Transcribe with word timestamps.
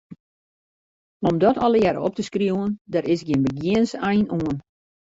Om 1.31 1.37
dat 1.37 1.57
allegearre 1.65 2.01
op 2.07 2.15
te 2.15 2.27
skriuwen, 2.29 2.69
dêr 2.93 3.07
is 3.13 3.21
gjin 3.27 3.45
begjinnensein 3.47 4.25
oan. 4.39 4.57